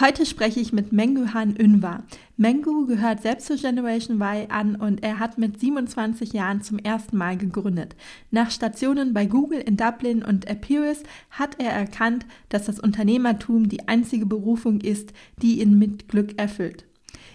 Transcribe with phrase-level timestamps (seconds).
[0.00, 2.04] Heute spreche ich mit Menguhan Ünvar.
[2.38, 7.18] Mengu gehört selbst zur Generation Y an und er hat mit 27 Jahren zum ersten
[7.18, 7.96] Mal gegründet.
[8.30, 13.88] Nach Stationen bei Google in Dublin und Epirus hat er erkannt, dass das Unternehmertum die
[13.88, 16.86] einzige Berufung ist, die ihn mit Glück erfüllt.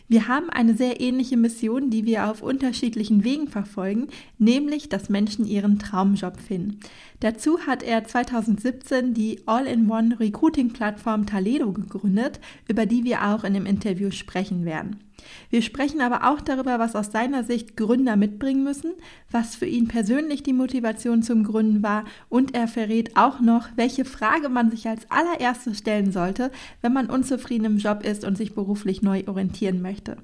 [0.08, 5.46] Wir haben eine sehr ähnliche Mission, die wir auf unterschiedlichen Wegen verfolgen, nämlich, dass Menschen
[5.46, 6.80] ihren Traumjob finden.
[7.22, 13.66] Dazu hat er 2017 die All-in-One Recruiting-Plattform Taledo gegründet, über die wir auch in dem
[13.66, 15.05] Interview sprechen werden.
[15.50, 18.94] Wir sprechen aber auch darüber, was aus seiner Sicht Gründer mitbringen müssen,
[19.32, 24.06] was für ihn persönlich die Motivation zum Gründen war und er verrät auch noch, welche
[24.06, 28.54] Frage man sich als allererstes stellen sollte, wenn man unzufrieden im Job ist und sich
[28.54, 30.18] beruflich neu orientieren möchte.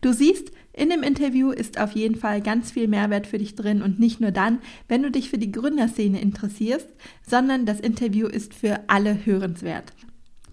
[0.00, 3.82] Du siehst, in dem Interview ist auf jeden Fall ganz viel Mehrwert für dich drin
[3.82, 6.88] und nicht nur dann, wenn du dich für die Gründerszene interessierst,
[7.26, 9.92] sondern das Interview ist für alle hörenswert.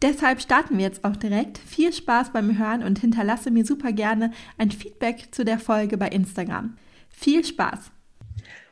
[0.01, 1.57] Deshalb starten wir jetzt auch direkt.
[1.57, 6.07] Viel Spaß beim Hören und hinterlasse mir super gerne ein Feedback zu der Folge bei
[6.07, 6.77] Instagram.
[7.09, 7.91] Viel Spaß!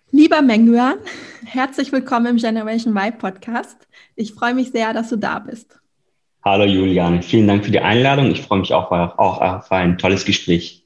[0.09, 0.95] Lieber Menguan,
[1.43, 3.89] herzlich willkommen im Generation Y Podcast.
[4.15, 5.77] Ich freue mich sehr, dass du da bist.
[6.45, 8.31] Hallo Julian, vielen Dank für die Einladung.
[8.31, 10.85] Ich freue mich auch, auch auf ein tolles Gespräch.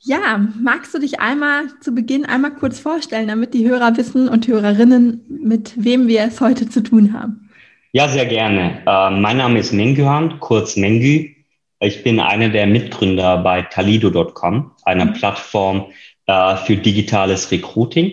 [0.00, 4.46] Ja, magst du dich einmal zu Beginn einmal kurz vorstellen, damit die Hörer wissen und
[4.46, 7.49] Hörerinnen, mit wem wir es heute zu tun haben?
[7.92, 8.84] Ja, sehr gerne.
[8.86, 11.34] Äh, mein Name ist Mengyuhan, kurz Mengü.
[11.80, 15.14] Ich bin einer der Mitgründer bei Talido.com, einer mhm.
[15.14, 15.86] Plattform
[16.26, 18.12] äh, für digitales Recruiting.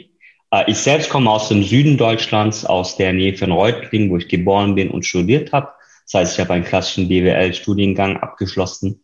[0.50, 4.28] Äh, ich selbst komme aus dem Süden Deutschlands, aus der Nähe von Reutlingen, wo ich
[4.28, 5.70] geboren bin und studiert habe.
[6.06, 9.04] Das heißt, ich habe einen klassischen BWL-Studiengang abgeschlossen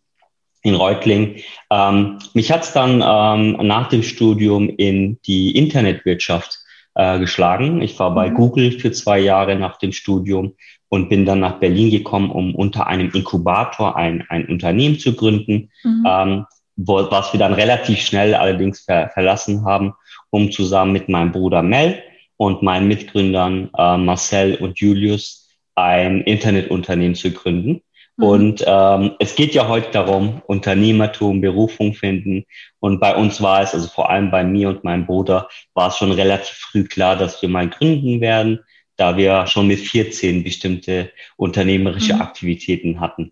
[0.63, 1.35] in Reutlingen.
[1.69, 6.62] Ähm, mich hat es dann ähm, nach dem Studium in die Internetwirtschaft
[6.95, 7.81] äh, geschlagen.
[7.81, 8.35] Ich war bei mhm.
[8.35, 10.55] Google für zwei Jahre nach dem Studium
[10.89, 15.71] und bin dann nach Berlin gekommen, um unter einem Inkubator ein, ein Unternehmen zu gründen,
[15.83, 16.05] mhm.
[16.07, 16.45] ähm,
[16.75, 19.93] wo, was wir dann relativ schnell allerdings ver verlassen haben,
[20.29, 22.01] um zusammen mit meinem Bruder Mel
[22.37, 27.81] und meinen Mitgründern äh, Marcel und Julius ein Internetunternehmen zu gründen.
[28.17, 28.23] Mhm.
[28.23, 32.45] Und ähm, es geht ja heute darum, Unternehmertum, Berufung finden.
[32.79, 35.97] Und bei uns war es, also vor allem bei mir und meinem Bruder, war es
[35.97, 38.59] schon relativ früh klar, dass wir mal gründen werden,
[38.97, 42.21] da wir schon mit 14 bestimmte unternehmerische mhm.
[42.21, 43.31] Aktivitäten hatten.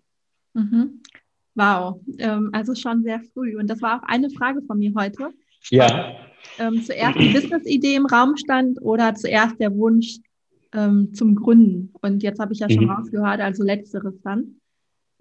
[0.54, 1.02] Mhm.
[1.54, 3.56] Wow, ähm, also schon sehr früh.
[3.58, 5.30] Und das war auch eine Frage von mir heute.
[5.70, 6.16] Ja.
[6.58, 10.16] Ähm, zuerst die Business-Idee im Raum stand oder zuerst der Wunsch
[10.74, 11.92] ähm, zum Gründen?
[12.00, 12.90] Und jetzt habe ich ja schon mhm.
[12.90, 14.56] rausgehört, also letzteres dann.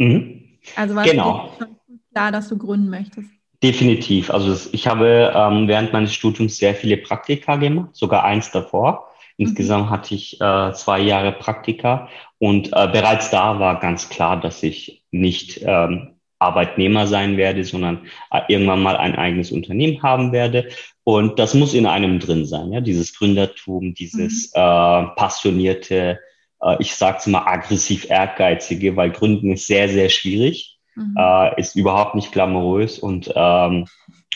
[0.01, 0.41] Mhm.
[0.75, 1.51] Also war genau.
[1.57, 1.77] schon
[2.11, 3.29] klar, dass du gründen möchtest?
[3.63, 4.31] Definitiv.
[4.31, 9.07] Also ich habe ähm, während meines Studiums sehr viele Praktika gemacht, sogar eins davor.
[9.37, 9.89] Insgesamt mhm.
[9.91, 12.09] hatte ich äh, zwei Jahre Praktika
[12.39, 18.07] und äh, bereits da war ganz klar, dass ich nicht ähm, Arbeitnehmer sein werde, sondern
[18.31, 20.69] äh, irgendwann mal ein eigenes Unternehmen haben werde.
[21.03, 24.61] Und das muss in einem drin sein, ja, dieses Gründertum, dieses mhm.
[24.61, 26.19] äh, passionierte,
[26.61, 31.15] äh, ich sag's mal aggressiv ehrgeizige, weil Gründen ist sehr, sehr schwierig, mhm.
[31.17, 33.85] äh, ist überhaupt nicht glamourös und ähm,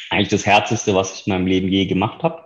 [0.09, 2.43] eigentlich das Herzeste, was ich in meinem Leben je gemacht habe.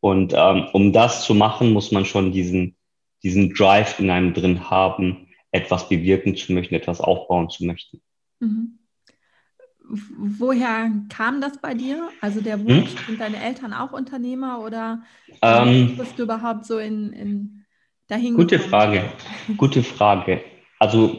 [0.00, 2.76] Und ähm, um das zu machen, muss man schon diesen,
[3.22, 8.00] diesen Drive in einem drin haben, etwas bewirken zu möchten, etwas aufbauen zu möchten.
[8.40, 8.78] Mhm.
[10.18, 12.08] Woher kam das bei dir?
[12.20, 12.98] Also der Wunsch, hm?
[13.06, 15.02] sind deine Eltern auch Unternehmer oder
[15.42, 17.61] ähm, bist du überhaupt so in, in
[18.12, 18.70] dahin Gute gekommen?
[18.70, 19.04] Frage,
[19.56, 20.42] gute Frage.
[20.78, 21.16] Also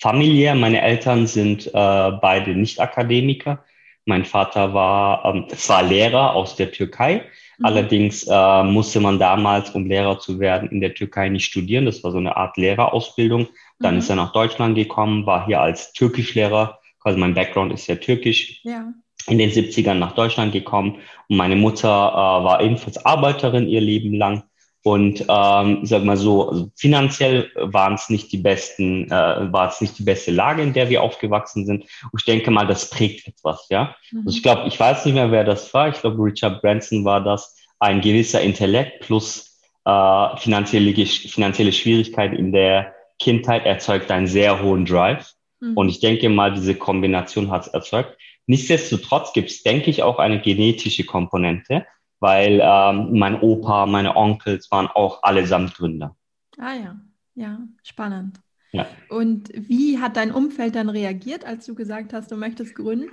[0.00, 3.64] familiär, meine Eltern sind äh, beide nicht Akademiker.
[4.04, 7.24] Mein Vater war ähm, zwar Lehrer aus der Türkei,
[7.58, 7.64] mhm.
[7.64, 11.86] allerdings äh, musste man damals, um Lehrer zu werden, in der Türkei nicht studieren.
[11.86, 13.48] Das war so eine Art Lehrerausbildung.
[13.80, 13.98] Dann mhm.
[13.98, 18.60] ist er nach Deutschland gekommen, war hier als Türkischlehrer quasi mein Background ist ja türkisch.
[18.64, 18.92] Ja.
[19.28, 20.98] In den 70ern nach Deutschland gekommen
[21.28, 24.42] und meine Mutter äh, war ebenfalls Arbeiterin ihr Leben lang
[24.86, 29.80] und ähm, sag mal so, also finanziell waren es nicht die besten, äh, war es
[29.80, 31.82] nicht die beste Lage, in der wir aufgewachsen sind.
[31.82, 33.96] Und ich denke mal, das prägt etwas, ja.
[34.12, 34.22] Mhm.
[34.24, 35.88] Also ich glaube, ich weiß nicht mehr, wer das war.
[35.88, 42.52] Ich glaube, Richard Branson war das, ein gewisser Intellekt plus äh, finanzielle, finanzielle Schwierigkeiten in
[42.52, 45.32] der Kindheit erzeugt einen sehr hohen Drive.
[45.58, 45.76] Mhm.
[45.76, 48.16] Und ich denke mal, diese Kombination hat es erzeugt.
[48.46, 51.84] Nichtsdestotrotz gibt es, denke ich, auch eine genetische Komponente
[52.20, 56.16] weil ähm, mein Opa, meine Onkels waren auch allesamt Gründer.
[56.58, 56.96] Ah ja,
[57.34, 58.40] ja, spannend.
[58.72, 58.86] Ja.
[59.08, 63.10] Und wie hat dein Umfeld dann reagiert, als du gesagt hast, du möchtest gründen?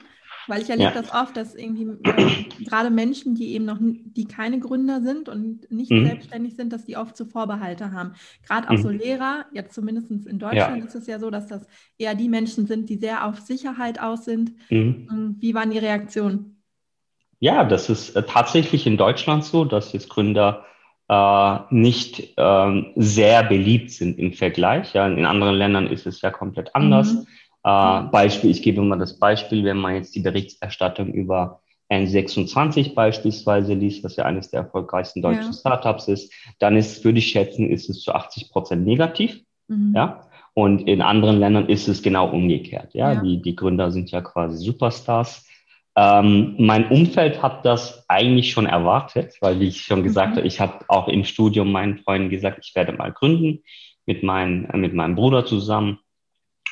[0.48, 1.02] Weil ich erlebe ja.
[1.02, 5.72] das oft, dass irgendwie äh, gerade Menschen, die eben noch, die keine Gründer sind und
[5.72, 6.06] nicht mhm.
[6.06, 8.14] selbstständig sind, dass die oft so Vorbehalte haben.
[8.46, 8.82] Gerade auch mhm.
[8.82, 10.86] so Lehrer, jetzt zumindest in Deutschland ja.
[10.86, 11.66] ist es ja so, dass das
[11.98, 14.54] eher die Menschen sind, die sehr auf Sicherheit aus sind.
[14.70, 15.38] Mhm.
[15.40, 16.53] Wie waren die Reaktionen?
[17.44, 20.64] Ja, das ist äh, tatsächlich in Deutschland so, dass jetzt Gründer
[21.10, 24.94] äh, nicht ähm, sehr beliebt sind im Vergleich.
[24.94, 27.12] Ja, in anderen Ländern ist es ja komplett anders.
[27.12, 27.28] Mhm.
[27.66, 31.60] Äh, Beispiel, ich gebe mal das Beispiel, wenn man jetzt die Berichterstattung über
[31.92, 35.54] N26 beispielsweise liest, was ja eines der erfolgreichsten deutschen ja.
[35.54, 39.42] Startups ist, dann ist, würde ich schätzen, ist es zu 80 Prozent negativ.
[39.68, 39.92] Mhm.
[39.94, 40.30] Ja.
[40.54, 42.94] Und in anderen Ländern ist es genau umgekehrt.
[42.94, 43.22] Ja, ja.
[43.22, 45.46] Die, die Gründer sind ja quasi Superstars.
[45.96, 50.38] Ähm, mein Umfeld hat das eigentlich schon erwartet, weil wie ich schon gesagt mhm.
[50.38, 53.64] habe, ich habe auch im Studium meinen Freunden gesagt, ich werde mal gründen
[54.06, 56.00] mit, mein, äh, mit meinem Bruder zusammen.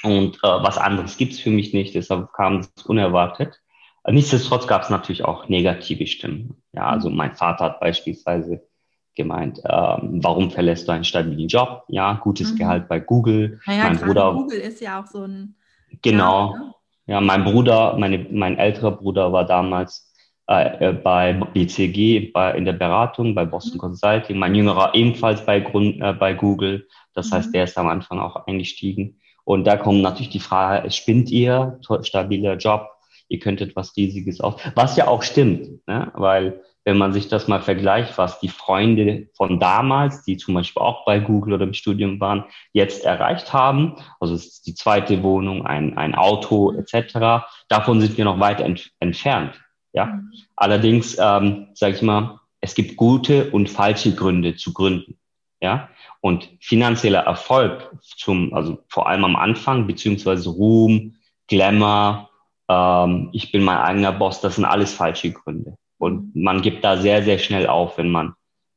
[0.03, 3.61] Und äh, was anderes gibt's für mich nicht, deshalb kam es unerwartet.
[4.07, 6.63] Nichtsdestotrotz gab es natürlich auch negative Stimmen.
[6.73, 7.17] Ja, also mhm.
[7.17, 8.67] mein Vater hat beispielsweise
[9.15, 11.83] gemeint, ähm, warum verlässt du einen stabilen Job?
[11.87, 12.57] Ja, gutes mhm.
[12.57, 13.59] Gehalt bei Google.
[13.67, 15.55] Naja, mein Bruder, Google ist ja auch so ein
[16.01, 16.53] genau.
[16.53, 16.73] Ja, ne?
[17.11, 20.13] Ja, mein Bruder, meine, mein älterer Bruder war damals
[20.47, 23.79] äh, äh bei BCG bei, in der Beratung, bei Boston mhm.
[23.79, 24.37] Consulting.
[24.37, 26.87] Mein jüngerer ebenfalls bei, Grund, äh, bei Google.
[27.13, 27.35] Das mhm.
[27.35, 29.19] heißt, der ist am Anfang auch eingestiegen.
[29.43, 32.87] Und da kommt natürlich die Frage, spinnt ihr, stabiler Job,
[33.27, 36.13] ihr könntet was Riesiges auf, was ja auch stimmt, ne?
[36.15, 40.81] weil wenn man sich das mal vergleicht, was die Freunde von damals, die zum Beispiel
[40.81, 45.21] auch bei Google oder im Studium waren, jetzt erreicht haben, also es ist die zweite
[45.23, 49.61] Wohnung, ein, ein Auto etc., davon sind wir noch weit ent entfernt.
[49.93, 50.31] Ja, mhm.
[50.55, 55.17] allerdings ähm, sage ich mal, es gibt gute und falsche Gründe zu gründen.
[55.63, 55.89] Ja,
[56.21, 61.17] und finanzieller Erfolg zum, also vor allem am Anfang beziehungsweise Ruhm,
[61.47, 62.29] Glamour,
[62.67, 65.75] ähm, ich bin mein eigener Boss, das sind alles falsche Gründe.
[66.01, 68.29] Und man gibt da sehr, sehr schnell auf, wenn man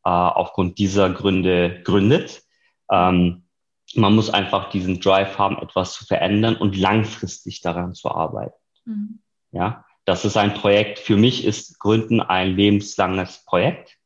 [0.04, 2.42] äh, aufgrund dieser Gründe gründet.
[2.92, 3.44] Ähm,
[3.94, 8.58] man muss einfach diesen Drive haben, etwas zu verändern und langfristig daran zu arbeiten.
[8.84, 9.20] Mhm.
[9.52, 10.98] Ja, das ist ein Projekt.
[10.98, 13.96] Für mich ist Gründen ein lebenslanges Projekt.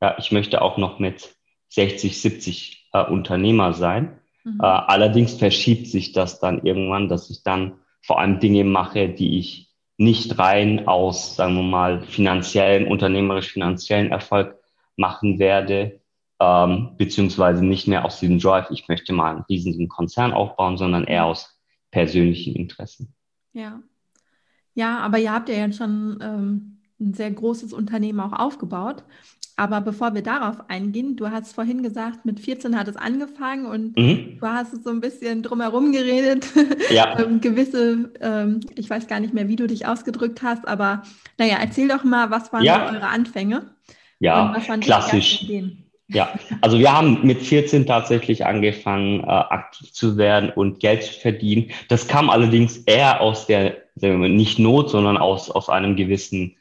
[0.00, 1.34] Ja, ich möchte auch noch mit
[1.70, 4.20] 60, 70 äh, Unternehmer sein.
[4.44, 4.60] Mhm.
[4.62, 9.40] Äh, allerdings verschiebt sich das dann irgendwann, dass ich dann vor allem Dinge mache, die
[9.40, 9.67] ich
[9.98, 14.56] nicht rein aus, sagen wir mal, finanziellem, unternehmerisch-finanziellen Erfolg
[14.96, 16.00] machen werde,
[16.40, 21.04] ähm, beziehungsweise nicht mehr aus diesem Drive, ich möchte mal einen riesigen Konzern aufbauen, sondern
[21.04, 21.60] eher aus
[21.90, 23.14] persönlichen Interessen.
[23.52, 23.82] Ja.
[24.74, 29.02] Ja, aber ihr habt ja jetzt schon ähm, ein sehr großes Unternehmen auch aufgebaut.
[29.58, 33.96] Aber bevor wir darauf eingehen, du hast vorhin gesagt, mit 14 hat es angefangen und
[33.96, 34.38] mhm.
[34.38, 36.46] du hast so ein bisschen drumherum geredet.
[36.90, 37.18] Ja.
[37.18, 41.02] ähm, gewisse, ähm, ich weiß gar nicht mehr, wie du dich ausgedrückt hast, aber
[41.38, 42.90] naja, erzähl doch mal, was waren ja.
[42.90, 43.66] eure Anfänge?
[44.20, 45.44] Ja, klassisch.
[46.06, 51.20] Ja, also wir haben mit 14 tatsächlich angefangen, äh, aktiv zu werden und Geld zu
[51.20, 51.70] verdienen.
[51.88, 56.56] Das kam allerdings eher aus der, nicht Not, sondern aus, aus einem gewissen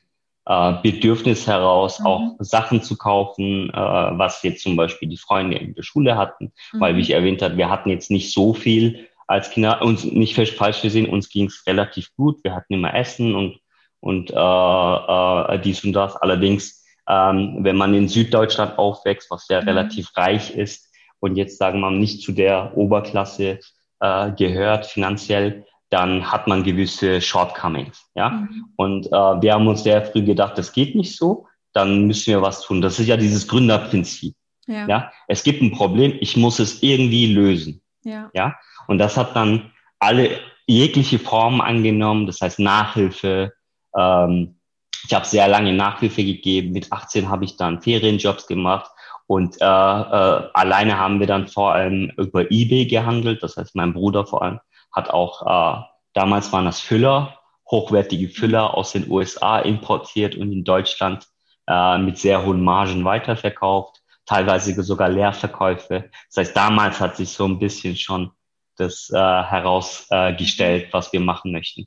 [0.48, 2.06] äh, Bedürfnis heraus, mhm.
[2.06, 6.52] auch Sachen zu kaufen, äh, was jetzt zum Beispiel die Freunde in der Schule hatten,
[6.74, 6.80] mhm.
[6.80, 10.36] weil wie ich erwähnt habe, wir hatten jetzt nicht so viel als Kinder, uns nicht
[10.36, 13.60] falsch gesehen, uns ging es relativ gut, wir hatten immer Essen und
[14.00, 16.16] und äh, äh, dies und das.
[16.16, 19.68] Allerdings, ähm, wenn man in Süddeutschland aufwächst, was ja mhm.
[19.68, 23.60] relativ reich ist und jetzt sagen wir mal nicht zu der Oberklasse
[24.00, 28.10] äh, gehört finanziell, dann hat man gewisse Shortcomings.
[28.16, 28.30] Ja?
[28.30, 28.66] Mhm.
[28.76, 32.42] Und äh, wir haben uns sehr früh gedacht, das geht nicht so, dann müssen wir
[32.42, 32.82] was tun.
[32.82, 34.36] Das ist ja dieses Gründerprinzip.
[34.68, 34.88] Ja.
[34.88, 35.12] ja?
[35.28, 37.82] Es gibt ein Problem, ich muss es irgendwie lösen.
[38.04, 38.30] Ja.
[38.34, 38.56] ja?
[38.88, 43.54] Und das hat dann alle jegliche Formen angenommen, das heißt Nachhilfe.
[43.96, 44.60] Ähm,
[45.06, 46.72] ich habe sehr lange Nachhilfe gegeben.
[46.74, 48.92] Mit 18 habe ich dann Ferienjobs gemacht.
[49.26, 53.44] Und äh, äh, alleine haben wir dann vor allem über eBay gehandelt.
[53.44, 54.60] Das heißt, mein Bruder vor allem
[54.92, 55.84] hat auch äh,
[56.18, 57.38] Damals waren das Füller,
[57.70, 61.28] hochwertige Füller aus den USA importiert und in Deutschland
[61.68, 66.10] äh, mit sehr hohen Margen weiterverkauft, teilweise sogar Leerverkäufe.
[66.30, 68.32] Das heißt, damals hat sich so ein bisschen schon
[68.78, 71.86] das äh, herausgestellt, was wir machen möchten.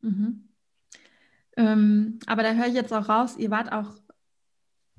[0.00, 0.48] Mhm.
[1.56, 3.94] Ähm, aber da höre ich jetzt auch raus, ihr wart auch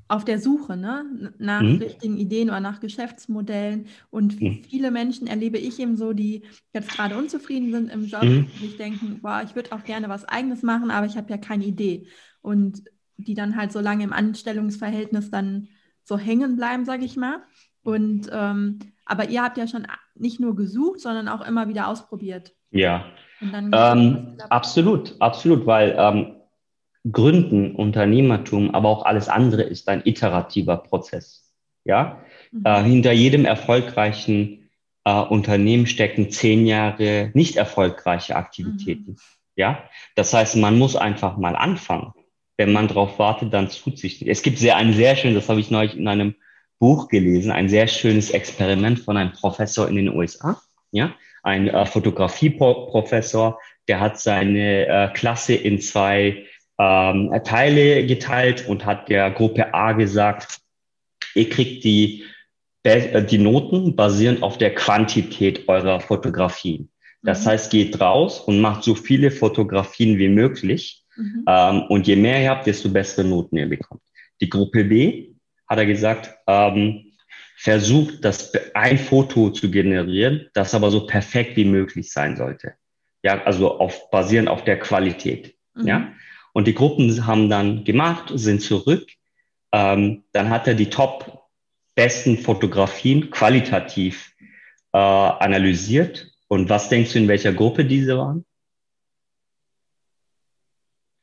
[0.08, 1.34] auf der Suche ne?
[1.38, 1.78] nach mhm.
[1.78, 3.88] richtigen Ideen oder nach Geschäftsmodellen.
[4.10, 4.64] Und mhm.
[4.64, 8.48] viele Menschen erlebe ich eben so, die jetzt gerade unzufrieden sind im Job, mhm.
[8.54, 11.38] die sich denken, boah, ich würde auch gerne was eigenes machen, aber ich habe ja
[11.38, 12.08] keine Idee.
[12.42, 12.84] Und
[13.18, 15.68] die dann halt so lange im Anstellungsverhältnis dann
[16.04, 17.44] so hängen bleiben, sage ich mal.
[17.84, 22.54] Und ähm, aber ihr habt ja schon nicht nur gesucht, sondern auch immer wieder ausprobiert.
[22.72, 23.06] Ja.
[23.42, 26.37] Ähm, absolut, absolut, weil ähm,
[27.10, 31.54] Gründen, Unternehmertum, aber auch alles andere ist ein iterativer Prozess.
[31.86, 32.64] Ja, mhm.
[32.66, 34.70] äh, hinter jedem erfolgreichen
[35.06, 39.12] äh, Unternehmen stecken zehn Jahre nicht erfolgreiche Aktivitäten.
[39.12, 39.18] Mhm.
[39.56, 42.12] Ja, das heißt, man muss einfach mal anfangen.
[42.58, 44.30] Wenn man darauf wartet, dann tut sich nicht.
[44.30, 46.36] Es gibt sehr ein sehr schön, das habe ich neulich in einem
[46.80, 50.62] Buch gelesen, ein sehr schönes Experiment von einem Professor in den USA.
[50.92, 56.46] Ja, ein äh, Fotografieprofessor, der hat seine äh, Klasse in zwei
[56.80, 60.60] ähm, Teile geteilt und hat der Gruppe A gesagt,
[61.34, 62.26] ihr kriegt die,
[62.84, 66.90] äh, die Noten basierend auf der Quantität eurer Fotografien.
[67.24, 67.50] Das mhm.
[67.50, 71.04] heißt, geht raus und macht so viele Fotografien wie möglich.
[71.16, 71.46] Mhm.
[71.48, 74.02] Ähm, und je mehr ihr habt, desto bessere Noten ihr bekommt.
[74.40, 75.30] Die Gruppe B
[75.68, 77.12] hat er gesagt, ähm,
[77.58, 82.74] versucht, das ein Foto zu generieren, das aber so perfekt wie möglich sein sollte.
[83.24, 85.56] Ja, also auf, basierend auf der Qualität.
[85.74, 85.88] Mhm.
[85.88, 86.14] Ja.
[86.58, 89.08] Und die Gruppen haben dann gemacht, sind zurück.
[89.72, 91.44] Ähm, dann hat er die top
[91.94, 94.34] besten Fotografien qualitativ
[94.92, 96.32] äh, analysiert.
[96.48, 98.44] Und was denkst du, in welcher Gruppe diese waren?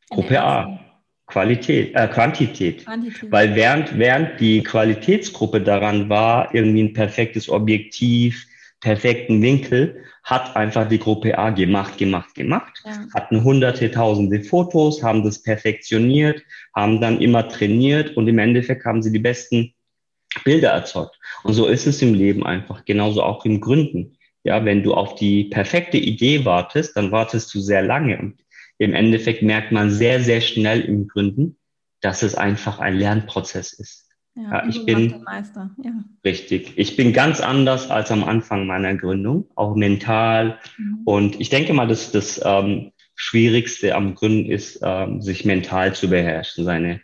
[0.09, 0.79] Gruppe A.
[1.27, 2.85] Qualität, äh, Quantität.
[2.85, 3.33] Quantität.
[3.33, 8.47] Weil während, während die Qualitätsgruppe daran war, irgendwie ein perfektes Objektiv,
[8.85, 13.07] perfekten Winkel, hat einfach die Gruppe A gemacht, gemacht, gemacht, ja.
[13.15, 16.43] hatten hunderte, tausende Fotos, haben das perfektioniert,
[16.77, 19.73] haben dann immer trainiert und im Endeffekt haben sie die besten
[20.45, 21.19] Bilder erzeugt.
[21.45, 24.19] Und so ist es im Leben einfach, genauso auch im Gründen.
[24.43, 28.19] Ja, wenn du auf die perfekte Idee wartest, dann wartest du sehr lange.
[28.19, 28.45] Und
[28.77, 31.57] im Endeffekt merkt man sehr, sehr schnell im Gründen,
[32.03, 34.04] dass es einfach ein Lernprozess ist.
[34.37, 35.25] Ja, ich bin
[35.83, 35.93] ja.
[36.25, 36.73] richtig.
[36.77, 40.59] Ich bin ganz anders als am Anfang meiner Gründung, auch mental.
[40.77, 40.99] Mhm.
[41.05, 46.11] Und ich denke mal, dass das ähm, Schwierigste am Gründen ist, ähm, sich mental zu
[46.11, 47.01] beherrschen, seine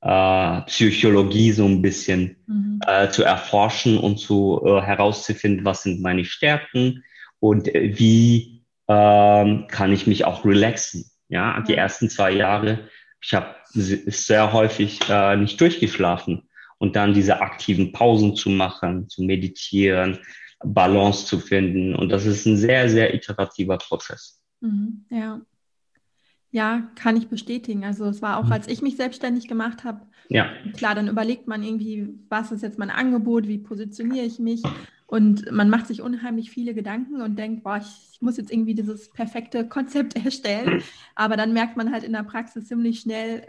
[0.00, 2.80] äh, Psychologie so ein bisschen mhm.
[2.86, 7.04] äh, zu erforschen und zu äh, herauszufinden, was sind meine Stärken
[7.40, 11.04] und äh, wie ähm, kann ich mich auch relaxen.
[11.28, 12.88] Ja, die ersten zwei Jahre,
[13.22, 16.48] ich habe sehr häufig äh, nicht durchgeschlafen
[16.80, 20.18] und dann diese aktiven Pausen zu machen, zu meditieren,
[20.64, 21.94] Balance zu finden.
[21.94, 24.40] Und das ist ein sehr, sehr iterativer Prozess.
[24.60, 25.40] Mhm, ja.
[26.52, 27.84] Ja, kann ich bestätigen.
[27.84, 28.52] Also es war auch, mhm.
[28.52, 30.50] als ich mich selbstständig gemacht habe, ja.
[30.74, 34.62] klar, dann überlegt man irgendwie, was ist jetzt mein Angebot, wie positioniere ich mich.
[35.06, 39.10] Und man macht sich unheimlich viele Gedanken und denkt, boah, ich muss jetzt irgendwie dieses
[39.10, 40.82] perfekte Konzept erstellen.
[41.14, 43.46] Aber dann merkt man halt in der Praxis ziemlich schnell,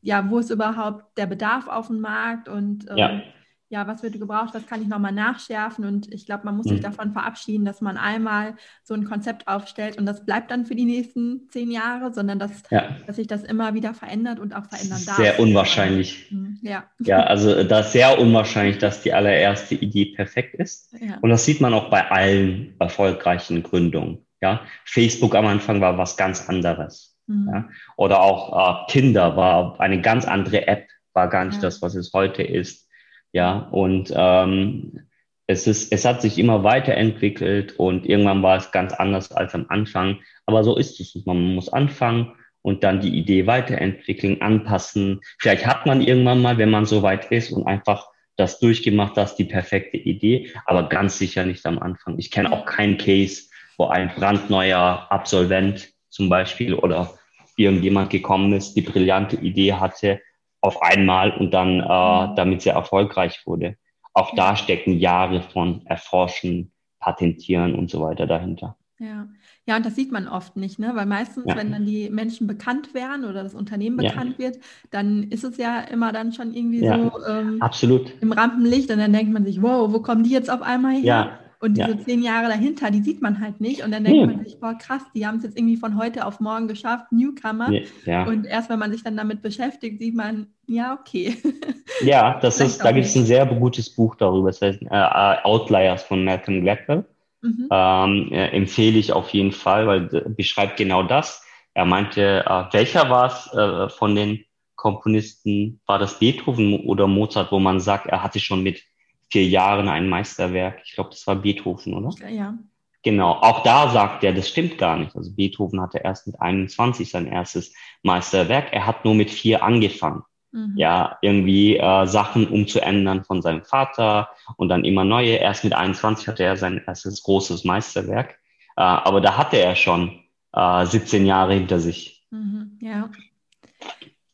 [0.00, 3.22] ja, wo ist überhaupt der Bedarf auf dem Markt und ähm, ja.
[3.68, 3.86] ja.
[3.86, 6.70] was wird gebraucht, was kann ich nochmal nachschärfen und ich glaube, man muss mhm.
[6.70, 10.74] sich davon verabschieden, dass man einmal so ein Konzept aufstellt und das bleibt dann für
[10.74, 12.96] die nächsten zehn Jahre, sondern dass, ja.
[13.06, 15.16] dass sich das immer wieder verändert und auch verändern darf.
[15.16, 16.30] Sehr unwahrscheinlich.
[16.30, 16.58] Mhm.
[16.62, 16.84] Ja.
[17.00, 20.94] ja, also das ist sehr unwahrscheinlich, dass die allererste Idee perfekt ist.
[21.00, 21.18] Ja.
[21.20, 24.24] Und das sieht man auch bei allen erfolgreichen Gründungen.
[24.40, 27.07] Ja, Facebook am Anfang war was ganz anderes.
[27.28, 27.48] Mhm.
[27.52, 27.68] Ja?
[27.96, 31.62] Oder auch äh, Tinder war eine ganz andere App, war gar nicht ja.
[31.62, 32.88] das, was es heute ist.
[33.32, 35.00] Ja, und ähm,
[35.46, 39.66] es ist, es hat sich immer weiterentwickelt und irgendwann war es ganz anders als am
[39.68, 40.18] Anfang.
[40.46, 41.24] Aber so ist es.
[41.24, 42.32] Man muss anfangen
[42.62, 45.20] und dann die Idee weiterentwickeln, anpassen.
[45.38, 49.36] Vielleicht hat man irgendwann mal, wenn man so weit ist und einfach das durchgemacht, das
[49.36, 52.18] die perfekte Idee, aber ganz sicher nicht am Anfang.
[52.18, 57.17] Ich kenne auch keinen Case, wo ein brandneuer Absolvent zum Beispiel oder
[57.58, 60.20] irgendjemand gekommen ist, die brillante Idee hatte
[60.60, 62.36] auf einmal und dann äh, mhm.
[62.36, 63.76] damit sehr erfolgreich wurde.
[64.14, 68.76] Auch da stecken Jahre von Erforschen, Patentieren und so weiter dahinter.
[68.98, 69.28] Ja.
[69.66, 70.92] Ja, und das sieht man oft nicht, ne?
[70.94, 71.54] Weil meistens, ja.
[71.54, 74.46] wenn dann die Menschen bekannt werden oder das Unternehmen bekannt ja.
[74.46, 74.58] wird,
[74.90, 76.96] dann ist es ja immer dann schon irgendwie ja.
[76.96, 78.14] so ähm, Absolut.
[78.22, 81.02] im Rampenlicht und dann denkt man sich, wow, wo kommen die jetzt auf einmal her?
[81.02, 81.38] Ja.
[81.60, 81.98] Und diese Ja.
[81.98, 83.82] zehn Jahre dahinter, die sieht man halt nicht.
[83.82, 84.26] Und dann denkt Nee.
[84.26, 87.72] man sich, boah, krass, die haben es jetzt irgendwie von heute auf morgen geschafft, Newcomer.
[87.72, 88.24] Ja, ja.
[88.26, 91.36] Und erst wenn man sich dann damit beschäftigt, sieht man, ja, okay.
[92.04, 96.04] Ja, das ist, da gibt es ein sehr gutes Buch darüber, das heißt äh, Outliers
[96.04, 97.04] von Malcolm Gladwell.
[97.42, 97.68] Mhm.
[97.72, 101.42] Ähm, äh, empfehle ich auf jeden Fall, weil äh, beschreibt genau das.
[101.74, 104.44] Er meinte, äh, welcher war es äh, von den
[104.76, 108.82] Komponisten, war das Beethoven oder Mozart, wo man sagt, er hatte schon mit
[109.30, 110.80] vier Jahren ein Meisterwerk.
[110.84, 112.28] Ich glaube, das war Beethoven, oder?
[112.28, 112.54] Ja.
[113.02, 115.14] Genau, auch da sagt er, das stimmt gar nicht.
[115.14, 118.72] Also Beethoven hatte erst mit 21 sein erstes Meisterwerk.
[118.72, 120.24] Er hat nur mit vier angefangen.
[120.50, 120.74] Mhm.
[120.76, 125.36] Ja, irgendwie äh, Sachen umzuändern von seinem Vater und dann immer neue.
[125.36, 128.38] Erst mit 21 hatte er sein erstes großes Meisterwerk.
[128.76, 132.26] Äh, aber da hatte er schon äh, 17 Jahre hinter sich.
[132.30, 132.78] Mhm.
[132.80, 133.10] Ja.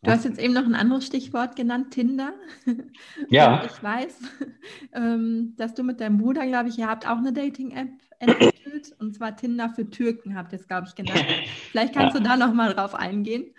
[0.05, 2.33] Du hast jetzt eben noch ein anderes Stichwort genannt, Tinder.
[3.31, 3.61] Ja.
[3.61, 4.19] Und ich weiß,
[4.95, 8.95] ähm, dass du mit deinem Bruder, glaube ich, ihr habt auch eine Dating-App entwickelt.
[8.99, 11.25] Und zwar Tinder für Türken, habt ihr es, glaube ich, genannt.
[11.71, 13.55] Vielleicht kannst du da nochmal drauf eingehen.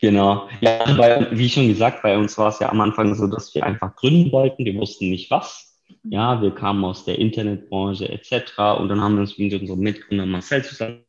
[0.00, 0.48] Genau.
[0.60, 3.64] Ja, bei, wie schon gesagt, bei uns war es ja am Anfang so, dass wir
[3.64, 4.64] einfach gründen wollten.
[4.64, 5.80] Wir wussten nicht was.
[6.02, 8.58] Ja, wir kamen aus der Internetbranche etc.
[8.78, 11.06] Und dann haben wir uns mit unserem Mitgründer Marcel zusammen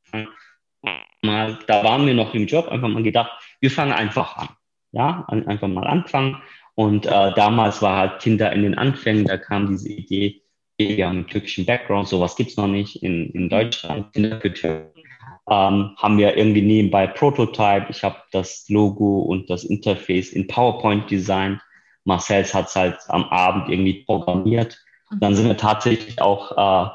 [1.21, 4.49] mal, da waren wir noch im Job, einfach mal gedacht, wir fangen einfach an.
[4.97, 6.41] Ja, einfach mal anfangen.
[6.73, 10.41] Und äh, damals war halt Tinder in den Anfängen, da kam diese Idee,
[10.79, 15.03] wir haben einen türkischen Background, sowas gibt's noch nicht in, in Deutschland, Tinder für Türken.
[15.49, 17.85] Ähm, haben wir irgendwie nebenbei Prototype.
[17.89, 21.61] Ich habe das Logo und das Interface in PowerPoint designt.
[22.03, 24.77] Marcel's hat's halt am Abend irgendwie programmiert.
[25.19, 26.89] Dann sind wir tatsächlich auch äh,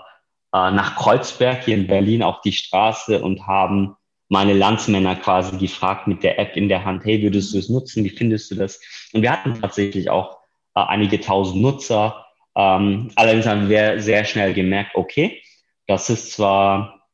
[0.55, 3.97] äh, nach Kreuzberg hier in Berlin auf die Straße und haben
[4.33, 8.03] meine Landsmänner quasi gefragt mit der App in der Hand, hey, würdest du es nutzen?
[8.03, 8.81] Wie findest du das?
[9.13, 10.39] Und wir hatten tatsächlich auch
[10.75, 12.25] äh, einige tausend Nutzer.
[12.57, 15.43] Ähm, allerdings haben wir sehr schnell gemerkt, okay,
[15.87, 17.07] das ist zwar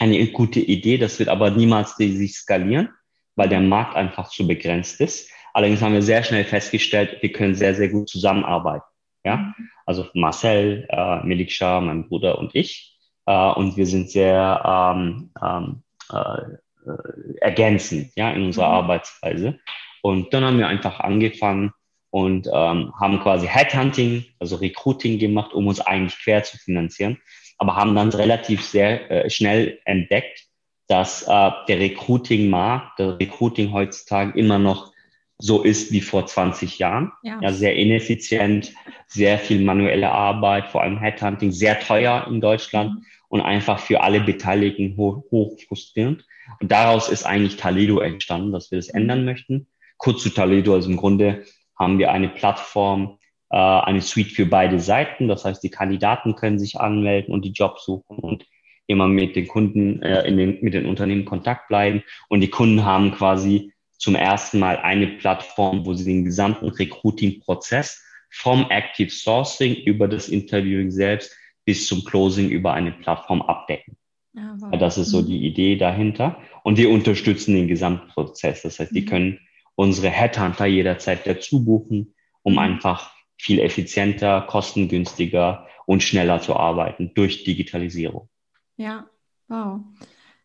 [0.00, 2.88] eine gute Idee, das wird aber niemals sich skalieren,
[3.36, 5.30] weil der Markt einfach zu begrenzt ist.
[5.52, 8.84] Allerdings haben wir sehr schnell festgestellt, wir können sehr, sehr gut zusammenarbeiten.
[9.24, 9.54] Ja,
[9.86, 12.98] also Marcel, äh, Melikshah, mein Bruder und ich.
[13.26, 18.74] Äh, und wir sind sehr ähm, ähm, äh, äh, ergänzend ja, in unserer Mhm.
[18.74, 19.58] Arbeitsweise.
[20.02, 21.72] Und dann haben wir einfach angefangen
[22.10, 27.18] und ähm, haben quasi Headhunting, also Recruiting gemacht, um uns eigentlich quer zu finanzieren,
[27.58, 30.44] aber haben dann relativ sehr äh, schnell entdeckt,
[30.86, 34.92] dass äh, der Recruiting-Markt, der Recruiting heutzutage immer noch
[35.38, 37.10] so ist wie vor 20 Jahren.
[37.22, 37.40] Ja.
[37.42, 38.72] Ja, sehr ineffizient,
[39.06, 44.20] sehr viel manuelle Arbeit, vor allem Headhunting, sehr teuer in Deutschland und einfach für alle
[44.20, 46.24] Beteiligten hoch, hoch frustrierend.
[46.60, 49.66] Und daraus ist eigentlich Taledo entstanden, dass wir das ändern möchten.
[49.96, 51.44] Kurz zu Taledo, also im Grunde
[51.78, 53.18] haben wir eine Plattform,
[53.50, 55.28] äh, eine Suite für beide Seiten.
[55.28, 58.46] Das heißt, die Kandidaten können sich anmelden und die Jobs suchen und
[58.86, 62.02] immer mit den Kunden, äh, in den, mit den Unternehmen Kontakt bleiben.
[62.28, 68.02] Und die Kunden haben quasi zum ersten Mal eine Plattform, wo sie den gesamten Recruiting-Prozess
[68.30, 73.96] vom Active Sourcing über das Interviewing selbst bis zum Closing über eine Plattform abdecken.
[74.34, 75.26] Ja, Das ist so Mhm.
[75.26, 76.38] die Idee dahinter.
[76.62, 78.62] Und wir unterstützen den Gesamtprozess.
[78.62, 79.06] Das heißt, die Mhm.
[79.06, 79.40] können
[79.76, 82.58] unsere Headhunter jederzeit dazu buchen, um Mhm.
[82.58, 88.28] einfach viel effizienter, kostengünstiger und schneller zu arbeiten durch Digitalisierung.
[88.76, 89.06] Ja,
[89.48, 89.80] wow.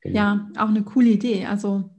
[0.01, 0.15] Genau.
[0.19, 1.45] Ja, auch eine coole Idee.
[1.45, 1.89] Also,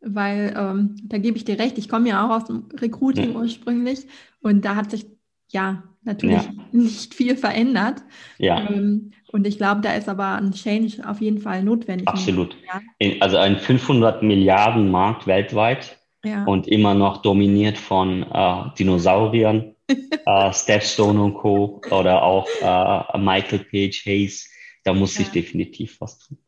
[0.00, 3.40] weil ähm, da gebe ich dir recht, ich komme ja auch aus dem Recruiting Ja.
[3.40, 4.06] ursprünglich
[4.40, 5.06] und da hat sich
[5.52, 6.52] ja natürlich Ja.
[6.72, 8.02] nicht viel verändert.
[8.38, 12.08] Ja, Ähm, und ich glaube, da ist aber ein Change auf jeden Fall notwendig.
[12.08, 12.56] absolut.
[12.66, 18.64] Ja, In, also ein 500 Milliarden Markt weltweit ja, und immer noch dominiert von äh,
[18.78, 19.74] Dinosauriern,
[20.26, 21.80] äh, Stepstone und Co.
[21.90, 24.48] oder auch äh, Michael Page Hayes.
[24.84, 26.38] Da muss sich definitiv was tun.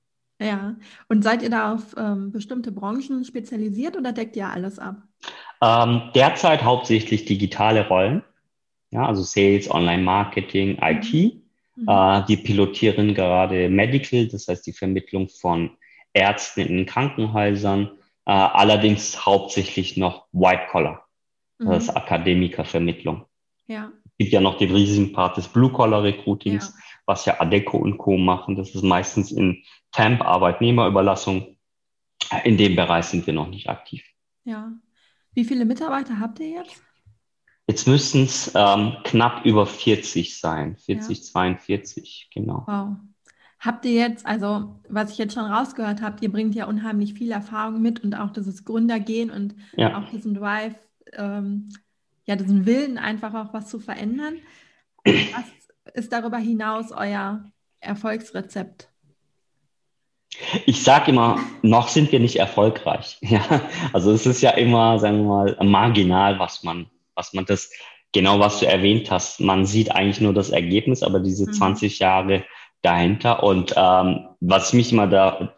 [0.40, 0.76] ja.
[1.08, 5.02] Und seid ihr da auf ähm, bestimmte Branchen spezialisiert oder deckt ihr alles ab?
[5.62, 8.22] Ähm, derzeit hauptsächlich digitale Rollen,
[8.92, 11.12] ja, also Sales, Online-Marketing, IT.
[11.76, 11.88] Mhm.
[11.88, 15.70] Äh, die pilotieren gerade Medical, das heißt die Vermittlung von
[16.12, 17.90] Ärzten in Krankenhäusern,
[18.26, 21.06] äh, allerdings hauptsächlich noch White Collar,
[21.58, 21.96] das ist Mhm.
[21.96, 23.24] Akademikervermittlung.
[23.66, 26.82] Ja, Es gibt ja noch den riesigen Part des Blue Collar Recruitings, Ja.
[27.06, 28.16] was ja Adeco und Co.
[28.18, 28.54] machen.
[28.56, 31.56] Das ist meistens in Temp, Arbeitnehmerüberlassung.
[32.44, 34.04] In dem Bereich sind wir noch nicht aktiv.
[34.44, 34.72] ja.
[35.34, 36.82] Wie viele Mitarbeiter habt ihr jetzt?
[37.72, 42.64] Jetzt müssten es ähm, knapp über 40 sein, 40, 42, genau.
[42.66, 42.96] Wow.
[43.60, 47.30] Habt ihr jetzt, also was ich jetzt schon rausgehört habe, ihr bringt ja unheimlich viel
[47.30, 49.98] Erfahrung mit und auch dieses Gründergehen und Ja.
[49.98, 50.74] auch diesen Drive,
[51.14, 51.70] ähm,
[52.26, 54.34] ja, diesen Willen, einfach auch was zu verändern.
[55.06, 57.42] Was ist darüber hinaus euer
[57.80, 58.90] Erfolgsrezept?
[60.66, 63.16] Ich sage immer, noch sind wir nicht erfolgreich.
[63.22, 63.62] Ja,
[63.94, 67.70] also es ist ja immer, sagen wir mal, marginal, was man, was man das,
[68.12, 69.40] genau was du erwähnt hast.
[69.40, 71.52] Man sieht eigentlich nur das Ergebnis, aber diese mhm.
[71.52, 72.44] 20 Jahre
[72.82, 73.42] dahinter.
[73.42, 75.54] Und ähm, was ich mich immer da,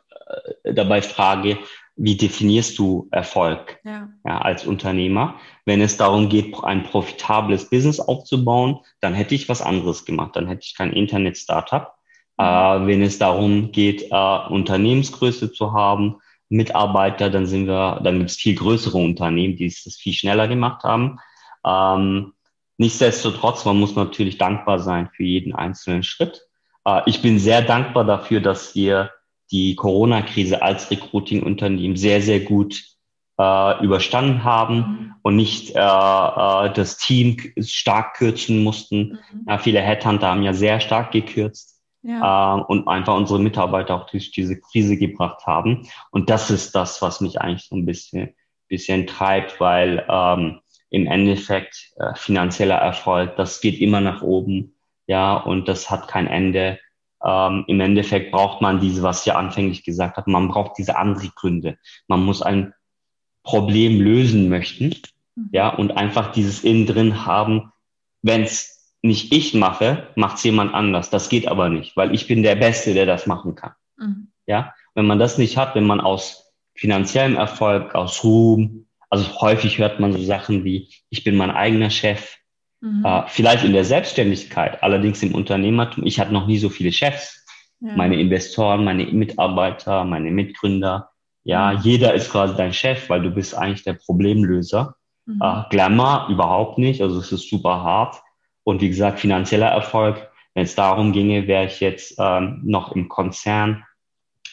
[0.64, 1.58] äh, dabei frage,
[1.96, 4.08] wie definierst du Erfolg ja.
[4.26, 5.36] Ja, als Unternehmer?
[5.64, 10.34] Wenn es darum geht, ein profitables Business aufzubauen, dann hätte ich was anderes gemacht.
[10.34, 11.92] Dann hätte ich kein Internet-Startup.
[12.36, 12.44] Mhm.
[12.44, 16.16] Äh, wenn es darum geht, äh, Unternehmensgröße zu haben,
[16.48, 20.84] Mitarbeiter, dann sind wir, dann gibt es viel größere Unternehmen, die es viel schneller gemacht
[20.84, 21.18] haben.
[21.64, 22.32] Ähm,
[22.78, 26.42] nichtsdestotrotz, man muss natürlich dankbar sein für jeden einzelnen Schritt.
[26.84, 29.10] Äh, ich bin sehr dankbar dafür, dass wir
[29.50, 32.82] die Corona-Krise als Recruiting-Unternehmen sehr, sehr gut
[33.38, 35.14] äh, überstanden haben mhm.
[35.22, 39.18] und nicht äh, äh, das Team stark kürzen mussten.
[39.32, 39.46] Mhm.
[39.48, 42.58] Ja, viele Headhunter haben ja sehr stark gekürzt ja.
[42.58, 45.88] äh, und einfach unsere Mitarbeiter auch durch diese Krise gebracht haben.
[46.10, 48.34] Und das ist das, was mich eigentlich so ein bisschen,
[48.68, 50.60] bisschen treibt, weil ähm,
[50.94, 54.76] im Endeffekt äh, finanzieller Erfolg, das geht immer nach oben,
[55.06, 56.78] ja, und das hat kein Ende.
[57.22, 61.30] Ähm, Im Endeffekt braucht man diese, was ich anfänglich gesagt habe, man braucht diese andere
[61.34, 61.78] Gründe.
[62.06, 62.74] Man muss ein
[63.42, 64.94] Problem lösen möchten,
[65.34, 65.48] mhm.
[65.50, 67.72] ja, und einfach dieses innen drin haben,
[68.22, 71.10] wenn es nicht ich mache, macht es jemand anders.
[71.10, 73.72] Das geht aber nicht, weil ich bin der Beste, der das machen kann.
[73.96, 74.28] Mhm.
[74.46, 79.78] Ja, wenn man das nicht hat, wenn man aus finanziellem Erfolg, aus Ruhm, also häufig
[79.78, 82.36] hört man so Sachen wie, ich bin mein eigener Chef,
[82.84, 83.02] Mhm.
[83.02, 86.04] Äh, vielleicht in der Selbstständigkeit, allerdings im Unternehmertum.
[86.04, 87.44] Ich hatte noch nie so viele Chefs.
[87.80, 87.96] Ja.
[87.96, 91.08] Meine Investoren, meine Mitarbeiter, meine Mitgründer.
[91.44, 91.80] Ja, mhm.
[91.82, 94.96] jeder ist quasi dein Chef, weil du bist eigentlich der Problemlöser.
[95.24, 95.40] Mhm.
[95.42, 97.00] Äh, Glamour überhaupt nicht.
[97.00, 98.22] Also es ist super hart.
[98.64, 100.30] Und wie gesagt, finanzieller Erfolg.
[100.52, 103.84] Wenn es darum ginge, wäre ich jetzt ähm, noch im Konzern,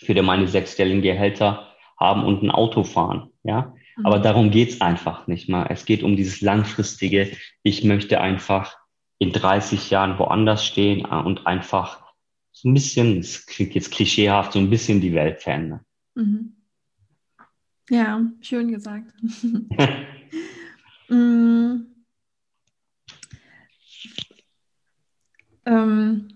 [0.06, 1.68] würde meine sechsstelligen Gehälter
[2.00, 3.30] haben und ein Auto fahren.
[3.44, 5.68] Ja, aber darum geht's einfach nicht mal.
[5.70, 7.32] Es geht um dieses langfristige,
[7.64, 8.78] ich möchte einfach
[9.20, 12.04] in 30 Jahren woanders stehen äh, und einfach
[12.52, 15.82] so ein bisschen, es klingt jetzt klischeehaft, so ein bisschen die Welt verändern.
[16.16, 16.56] Mhm.
[17.90, 19.14] Ja, schön gesagt.
[21.10, 21.86] mm.
[25.66, 26.28] ähm,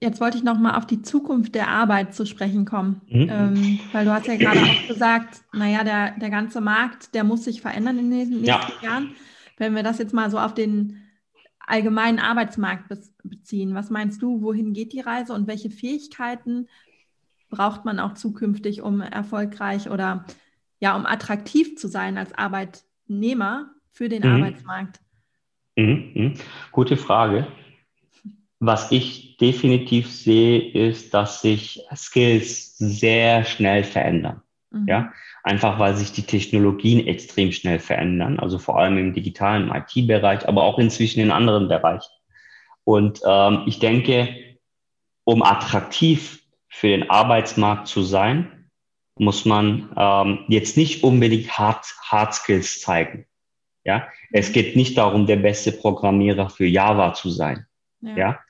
[0.00, 3.28] Jetzt wollte ich noch mal auf die Zukunft der Arbeit zu sprechen kommen, mhm.
[3.30, 7.44] ähm, weil du hast ja gerade auch gesagt, naja, der, der ganze Markt, der muss
[7.44, 8.60] sich verändern in den nächsten ja.
[8.82, 9.10] Jahren.
[9.56, 11.02] Wenn wir das jetzt mal so auf den
[11.58, 12.84] allgemeinen Arbeitsmarkt
[13.22, 16.68] beziehen, was meinst du, wohin geht die Reise und welche Fähigkeiten
[17.48, 20.24] braucht man auch zukünftig, um erfolgreich oder
[20.78, 24.34] ja, um attraktiv zu sein als Arbeitnehmer für den mhm.
[24.36, 25.00] Arbeitsmarkt?
[25.76, 26.12] Mhm.
[26.14, 26.34] mhm.
[26.72, 27.46] Gute Frage.
[28.58, 34.42] Was ich definitiv sehe, ist, dass sich Skills sehr schnell verändern.
[34.70, 34.88] Mhm.
[34.88, 40.48] Ja, einfach weil sich die Technologien extrem schnell verändern, also vor allem im digitalen IT-Bereich,
[40.48, 42.10] aber auch inzwischen in anderen Bereichen.
[42.84, 44.58] Und ähm, ich denke,
[45.24, 48.70] um attraktiv für den Arbeitsmarkt zu sein,
[49.18, 53.26] muss man ähm, jetzt nicht unbedingt Hard, Hard Skills zeigen.
[53.84, 54.52] Ja, es mhm.
[54.52, 57.66] geht nicht darum, der beste Programmierer für Java zu sein.
[58.00, 58.40] Ja, ja?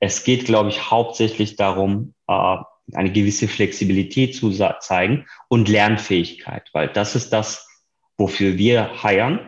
[0.00, 2.56] Es geht, glaube ich, hauptsächlich darum, äh,
[2.94, 7.66] eine gewisse Flexibilität zu zeigen und Lernfähigkeit, weil das ist das,
[8.16, 9.40] wofür wir heiern.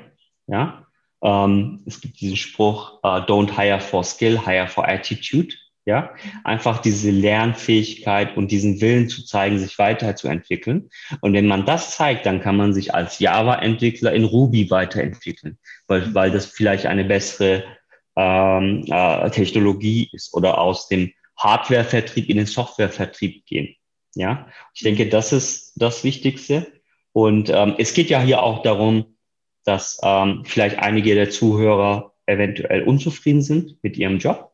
[0.46, 0.86] Ja,
[1.22, 5.54] ähm, es gibt diesen Spruch: uh, Don't hire for skill, hire for attitude.
[5.84, 6.12] Ja,
[6.44, 10.90] einfach diese Lernfähigkeit und diesen Willen zu zeigen, sich weiterzuentwickeln.
[11.22, 16.12] Und wenn man das zeigt, dann kann man sich als Java-Entwickler in Ruby weiterentwickeln, weil,
[16.14, 17.64] weil das vielleicht eine bessere
[18.18, 23.76] ähm, äh, Technologie ist oder aus dem Hardware-Vertrieb in den Software-Vertrieb gehen.
[24.14, 26.66] Ja, ich denke, das ist das Wichtigste.
[27.12, 29.16] Und ähm, es geht ja hier auch darum,
[29.64, 34.52] dass ähm, vielleicht einige der Zuhörer eventuell unzufrieden sind mit ihrem Job.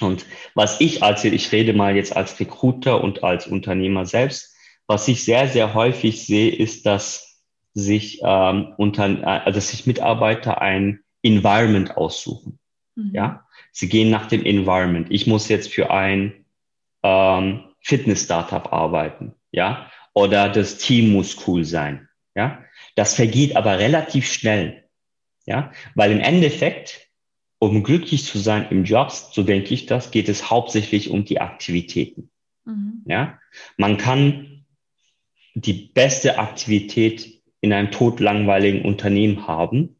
[0.00, 4.54] Und was ich als, ich rede mal jetzt als Recruiter und als Unternehmer selbst,
[4.86, 7.42] was ich sehr, sehr häufig sehe, ist, dass
[7.74, 12.58] sich, ähm, unter, äh, dass sich Mitarbeiter ein Environment aussuchen.
[12.96, 13.10] Mhm.
[13.14, 15.06] Ja, sie gehen nach dem Environment.
[15.10, 16.44] Ich muss jetzt für ein
[17.02, 19.34] ähm, Fitness-Startup arbeiten.
[19.52, 22.08] Ja, oder das Team muss cool sein.
[22.34, 22.64] Ja,
[22.96, 24.84] das vergeht aber relativ schnell.
[25.46, 27.08] Ja, weil im Endeffekt,
[27.58, 31.40] um glücklich zu sein im Job, so denke ich das, geht es hauptsächlich um die
[31.40, 32.30] Aktivitäten.
[32.64, 33.04] Mhm.
[33.06, 33.38] Ja,
[33.76, 34.64] man kann
[35.54, 39.95] die beste Aktivität in einem totlangweiligen Unternehmen haben,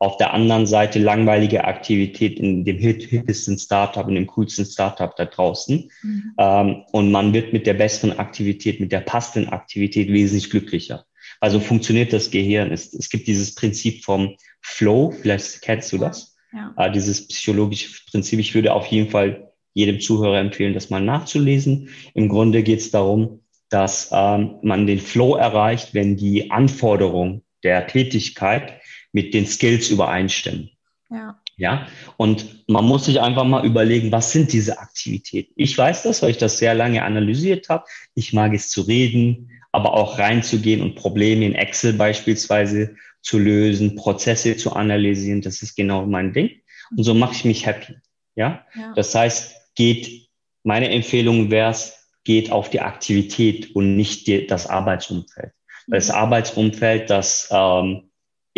[0.00, 5.24] auf der anderen Seite langweilige Aktivität in dem hippesten Startup, in dem coolsten Startup da
[5.24, 5.90] draußen.
[6.02, 6.34] Mhm.
[6.38, 11.04] Ähm, und man wird mit der besseren Aktivität, mit der passenden Aktivität wesentlich glücklicher.
[11.40, 12.70] Also funktioniert das Gehirn.
[12.70, 16.72] Es, es gibt dieses Prinzip vom Flow, vielleicht kennst du das, ja.
[16.76, 18.38] äh, dieses psychologische Prinzip.
[18.38, 21.90] Ich würde auf jeden Fall jedem Zuhörer empfehlen, das mal nachzulesen.
[22.14, 27.86] Im Grunde geht es darum, dass ähm, man den Flow erreicht, wenn die Anforderung der
[27.86, 28.80] Tätigkeit
[29.12, 30.70] mit den Skills übereinstimmen.
[31.10, 31.40] Ja.
[31.60, 35.52] Ja, und man muss sich einfach mal überlegen, was sind diese Aktivitäten?
[35.56, 37.84] Ich weiß das, weil ich das sehr lange analysiert habe.
[38.14, 43.96] Ich mag es zu reden, aber auch reinzugehen und Probleme in Excel beispielsweise zu lösen,
[43.96, 45.42] Prozesse zu analysieren.
[45.42, 46.62] Das ist genau mein Ding.
[46.96, 47.96] Und so mache ich mich happy.
[48.36, 48.92] Ja, ja.
[48.94, 50.28] das heißt, geht,
[50.62, 55.52] meine Empfehlung wäre es, geht auf die Aktivität und nicht die, das Arbeitsumfeld.
[55.86, 55.92] Mhm.
[55.92, 58.07] Das Arbeitsumfeld, das ähm,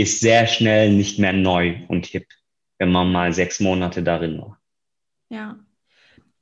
[0.00, 2.26] ist sehr schnell nicht mehr neu und hip,
[2.78, 4.60] wenn man mal sechs Monate darin war.
[5.28, 5.58] Ja,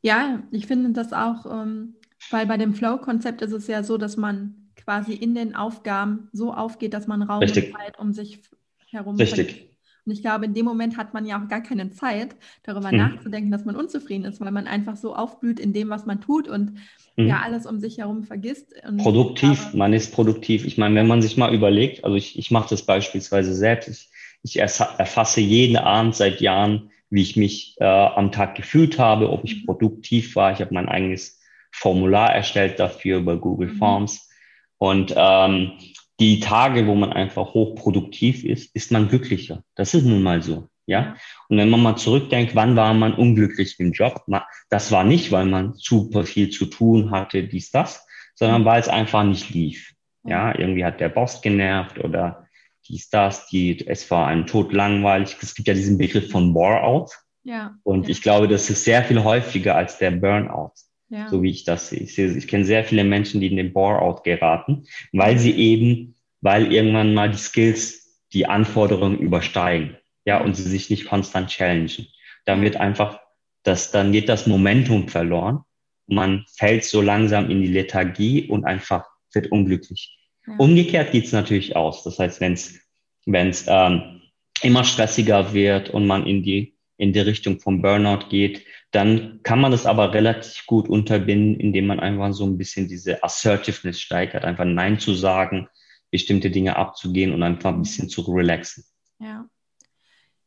[0.00, 1.96] ja, ich finde das auch, ähm,
[2.30, 6.52] weil bei dem Flow-Konzept ist es ja so, dass man quasi in den Aufgaben so
[6.52, 7.74] aufgeht, dass man Raum Richtig.
[7.74, 8.42] und Zeit um sich
[8.90, 9.67] herum Richtig.
[10.08, 12.96] Und ich glaube, in dem Moment hat man ja auch gar keine Zeit, darüber mhm.
[12.96, 16.48] nachzudenken, dass man unzufrieden ist, weil man einfach so aufblüht in dem, was man tut
[16.48, 16.72] und
[17.16, 17.26] mhm.
[17.26, 18.74] ja alles um sich herum vergisst.
[18.96, 20.64] Produktiv, glaube, man ist produktiv.
[20.64, 24.08] Ich meine, wenn man sich mal überlegt, also ich, ich mache das beispielsweise selbst, ich,
[24.42, 29.44] ich erfasse jeden Abend seit Jahren, wie ich mich äh, am Tag gefühlt habe, ob
[29.44, 29.66] ich mhm.
[29.66, 30.52] produktiv war.
[30.52, 31.38] Ich habe mein eigenes
[31.70, 33.76] Formular erstellt dafür über Google mhm.
[33.76, 34.30] Forms.
[34.78, 35.72] Und ähm,
[36.20, 39.62] die Tage, wo man einfach hochproduktiv ist, ist man glücklicher.
[39.74, 40.68] Das ist nun mal so.
[40.86, 41.16] Ja.
[41.48, 44.24] Und wenn man mal zurückdenkt, wann war man unglücklich im Job?
[44.70, 48.88] Das war nicht, weil man super viel zu tun hatte, dies, das, sondern weil es
[48.88, 49.92] einfach nicht lief.
[50.24, 52.46] Ja, irgendwie hat der Boss genervt oder
[52.88, 55.36] dies, das, die, es war ein Tod langweilig.
[55.40, 57.12] Es gibt ja diesen Begriff von Bore-out.
[57.44, 57.76] Ja.
[57.82, 58.10] Und ja.
[58.10, 60.72] ich glaube, das ist sehr viel häufiger als der Burnout.
[61.10, 61.28] Ja.
[61.28, 62.00] So wie ich das sehe.
[62.00, 66.14] Ich, sehe, ich kenne sehr viele Menschen, die in den Bore-out geraten, weil sie eben,
[66.40, 69.96] weil irgendwann mal die Skills die Anforderungen übersteigen.
[70.24, 72.08] Ja, und sie sich nicht konstant challengen.
[72.44, 73.20] Dann wird einfach
[73.62, 75.60] das, dann geht das Momentum verloren.
[76.06, 80.14] Man fällt so langsam in die Lethargie und einfach wird unglücklich.
[80.46, 80.56] Ja.
[80.58, 82.04] Umgekehrt geht's natürlich aus.
[82.04, 82.78] Das heißt, wenn es
[83.24, 84.20] wenn's, ähm,
[84.62, 89.60] immer stressiger wird und man in die in die Richtung vom Burnout geht, dann kann
[89.60, 94.44] man das aber relativ gut unterbinden, indem man einfach so ein bisschen diese Assertiveness steigert,
[94.44, 95.68] einfach Nein zu sagen,
[96.10, 98.84] bestimmte Dinge abzugehen und einfach ein bisschen zu relaxen.
[99.18, 99.48] Ja.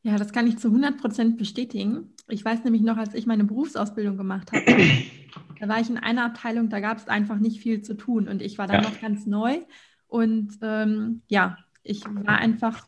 [0.04, 2.16] Ja, das kann ich zu 100 Prozent bestätigen.
[2.28, 4.66] Ich weiß nämlich noch, als ich meine Berufsausbildung gemacht habe,
[5.60, 8.42] da war ich in einer Abteilung, da gab es einfach nicht viel zu tun und
[8.42, 8.90] ich war dann ja.
[8.90, 9.60] noch ganz neu
[10.08, 12.88] und ähm, ja, ich war einfach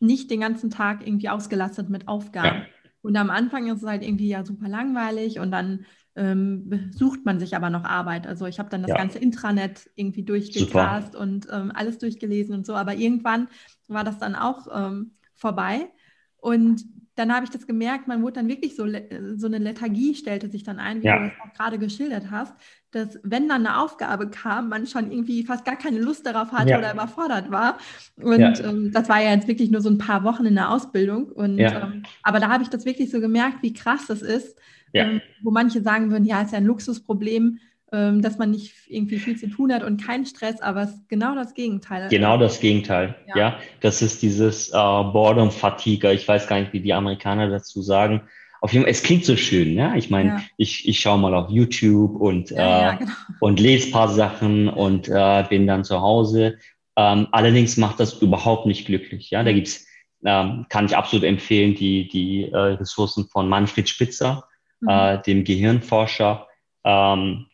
[0.00, 2.62] nicht den ganzen Tag irgendwie ausgelastet mit Aufgaben.
[2.62, 2.66] Ja.
[3.04, 5.84] Und am Anfang ist es halt irgendwie ja super langweilig und dann
[6.16, 8.26] ähm, sucht man sich aber noch Arbeit.
[8.26, 8.96] Also ich habe dann das ja.
[8.96, 13.48] ganze Intranet irgendwie durchgecast und ähm, alles durchgelesen und so, aber irgendwann
[13.88, 15.90] war das dann auch ähm, vorbei.
[16.38, 16.82] Und
[17.14, 18.86] dann habe ich das gemerkt, man wurde dann wirklich so,
[19.36, 21.18] so eine Lethargie stellte sich dann ein, wie ja.
[21.18, 22.54] du das auch gerade geschildert hast,
[22.94, 26.70] dass wenn dann eine Aufgabe kam, man schon irgendwie fast gar keine Lust darauf hatte
[26.70, 26.78] ja.
[26.78, 27.78] oder überfordert war.
[28.16, 28.52] Und ja.
[28.60, 31.24] ähm, das war ja jetzt wirklich nur so ein paar Wochen in der Ausbildung.
[31.26, 34.58] Und, ähm, aber da habe ich das wirklich so gemerkt, wie krass das ist,
[34.92, 37.58] ähm, wo manche sagen würden, ja, ist ja ein Luxusproblem.
[37.92, 41.08] Ähm, dass man nicht irgendwie viel zu tun hat und keinen Stress, aber es ist
[41.08, 42.08] genau das Gegenteil.
[42.08, 43.36] Genau das Gegenteil, ja.
[43.36, 43.58] ja.
[43.82, 46.12] Das ist dieses äh, Boredom Fatigue.
[46.12, 48.22] Ich weiß gar nicht, wie die Amerikaner dazu sagen.
[48.64, 49.94] Auf jeden Fall, es klingt so schön, ja.
[49.94, 50.42] Ich meine, ja.
[50.56, 53.12] ich, ich schaue mal auf YouTube und, ja, äh, genau.
[53.40, 56.56] und lese paar Sachen und äh, bin dann zu Hause.
[56.96, 59.28] Ähm, allerdings macht das überhaupt nicht glücklich.
[59.28, 59.86] Ja, da gibt's,
[60.24, 64.44] ähm, kann ich absolut empfehlen, die, die äh, Ressourcen von Manfred Spitzer,
[64.80, 64.88] mhm.
[64.88, 66.46] äh, dem Gehirnforscher.
[66.84, 67.44] Ähm,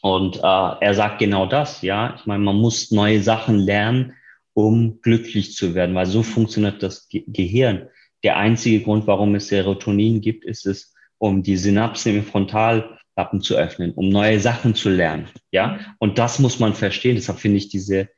[0.00, 2.14] und äh, er sagt genau das, ja.
[2.18, 4.14] Ich meine, man muss neue Sachen lernen,
[4.54, 7.90] um glücklich zu werden, weil so funktioniert das Ge Gehirn.
[8.24, 13.56] Der einzige Grund, warum es Serotonin gibt, ist es, um die Synapsen im Frontallappen zu
[13.56, 15.80] öffnen, um neue Sachen zu lernen, ja.
[15.98, 17.16] Und das muss man verstehen.
[17.16, 18.08] Deshalb finde ich diese,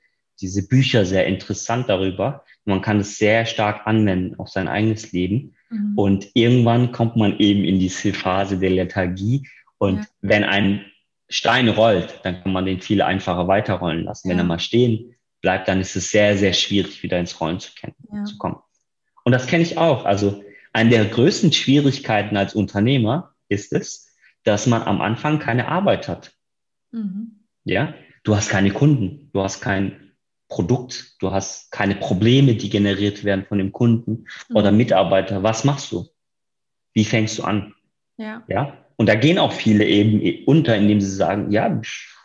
[0.40, 2.44] diese Bücher sehr interessant darüber.
[2.64, 5.54] Man kann es sehr stark anwenden auf sein eigenes Leben.
[5.70, 5.92] Mhm.
[5.96, 9.46] Und irgendwann kommt man eben in diese Phase der Lethargie.
[9.78, 10.06] Und ja.
[10.20, 10.84] wenn ein
[11.28, 14.28] Stein rollt, dann kann man den viel einfacher weiterrollen lassen.
[14.28, 14.32] Ja.
[14.32, 17.70] Wenn er mal stehen bleibt, dann ist es sehr, sehr schwierig, wieder ins Rollen zu,
[18.12, 18.24] ja.
[18.24, 18.56] zu kommen.
[19.24, 20.04] Und das kenne ich auch.
[20.04, 24.08] Also eine der größten Schwierigkeiten als Unternehmer ist es,
[24.44, 26.32] dass man am Anfang keine Arbeit hat.
[26.92, 27.40] Mhm.
[27.64, 30.10] Ja, du hast keine Kunden, du hast kein,
[30.50, 34.56] Produkt, du hast keine Probleme, die generiert werden von dem Kunden mhm.
[34.56, 35.42] oder Mitarbeiter.
[35.42, 36.08] Was machst du?
[36.92, 37.72] Wie fängst du an?
[38.18, 38.42] Ja.
[38.48, 38.76] ja.
[38.96, 41.80] Und da gehen auch viele eben unter, indem sie sagen, ja,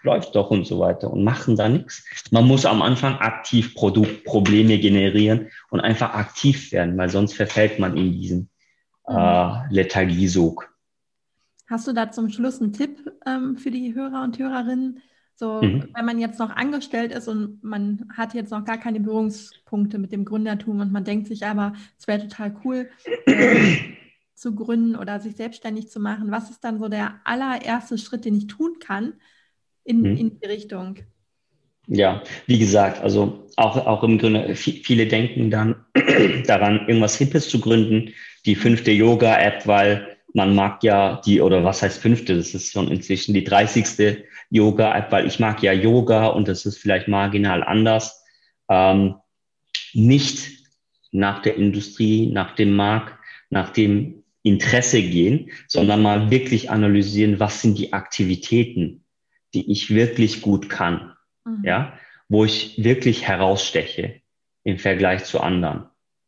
[0.05, 2.05] läuft doch und so weiter und machen da nichts.
[2.31, 7.97] Man muss am Anfang aktiv Produktprobleme generieren und einfach aktiv werden, weil sonst verfällt man
[7.97, 8.49] in diesen
[9.07, 9.15] mhm.
[9.15, 10.71] äh, Lethargiesog.
[11.67, 15.01] Hast du da zum Schluss einen Tipp ähm, für die Hörer und Hörerinnen?
[15.33, 15.89] So, mhm.
[15.93, 20.13] wenn man jetzt noch angestellt ist und man hat jetzt noch gar keine Berührungspunkte mit
[20.13, 22.89] dem Gründertum und man denkt sich aber, es wäre total cool
[23.25, 23.75] äh,
[24.35, 26.31] zu gründen oder sich selbstständig zu machen.
[26.31, 29.13] Was ist dann so der allererste Schritt, den ich tun kann
[29.85, 30.17] in, mhm.
[30.17, 30.97] in die Richtung?
[31.87, 35.85] Ja, wie gesagt, also auch, auch im Grunde, viele denken dann
[36.47, 38.11] daran, irgendwas Hippes zu gründen,
[38.45, 42.89] die fünfte Yoga-App, weil man mag ja die, oder was heißt fünfte, das ist schon
[42.89, 48.23] inzwischen die dreißigste Yoga-App, weil ich mag ja Yoga und das ist vielleicht marginal anders.
[48.67, 49.15] Ähm,
[49.93, 50.49] nicht
[51.11, 53.13] nach der Industrie, nach dem Markt,
[53.49, 59.04] nach dem Interesse gehen, sondern mal wirklich analysieren, was sind die Aktivitäten,
[59.55, 61.13] die ich wirklich gut kann,
[61.45, 61.63] mhm.
[61.63, 61.93] ja,
[62.29, 64.21] wo ich wirklich heraussteche
[64.63, 65.85] im Vergleich zu anderen.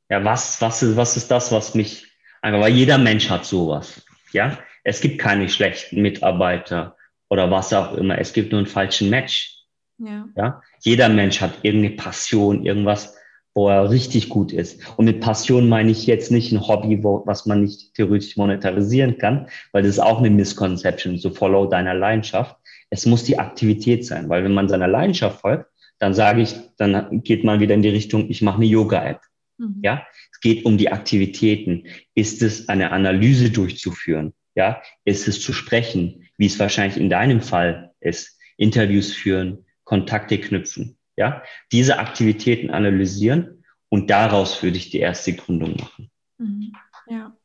[0.10, 2.08] Ja, was, was ist, was ist das, was mich
[2.42, 4.06] Einfach weil jeder Mensch hat sowas.
[4.32, 6.96] Ja, es gibt keine schlechten Mitarbeiter
[7.30, 8.18] oder was auch immer.
[8.20, 9.54] Es gibt nur einen falschen Match.
[10.00, 10.28] Ja.
[10.36, 13.18] ja, jeder Mensch hat irgendeine Passion, irgendwas,
[13.56, 14.80] wo er richtig gut ist.
[14.96, 19.18] Und mit Passion meine ich jetzt nicht ein Hobby, wo, was man nicht theoretisch monetarisieren
[19.18, 22.56] kann, weil das ist auch eine Misconception, so follow deiner Leidenschaft.
[22.90, 25.70] Es muss die Aktivität sein, weil wenn man seiner Leidenschaft folgt,
[26.00, 29.22] dann sage ich, dann geht man wieder in die Richtung, ich mache eine Yoga-App.
[29.58, 29.80] Mhm.
[29.84, 31.88] Ja, es geht um die Aktivitäten.
[32.14, 34.34] Ist es eine Analyse durchzuführen?
[34.56, 40.40] Ja, ist es zu sprechen, wie es wahrscheinlich in deinem Fall ist, Interviews führen, Kontakte
[40.40, 40.98] knüpfen?
[41.16, 46.12] Ja, diese Aktivitäten analysieren und daraus würde ich die erste Gründung machen.
[46.38, 46.74] Mhm.
[47.08, 47.36] Ja.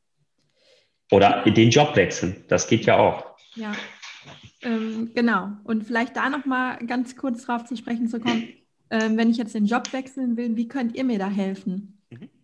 [1.10, 2.44] Oder den Job wechseln.
[2.48, 3.36] Das geht ja auch.
[3.54, 3.74] Ja.
[4.62, 5.50] Ähm, genau.
[5.64, 8.48] Und vielleicht da nochmal ganz kurz drauf zu sprechen zu kommen.
[8.90, 11.98] Ähm, wenn ich jetzt den Job wechseln will, wie könnt ihr mir da helfen?